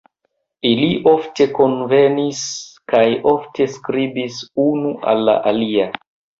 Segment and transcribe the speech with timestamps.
[0.69, 2.41] Ili ofte kunvenis
[2.95, 3.03] kaj
[3.35, 5.91] ofte skribis unu al la alia.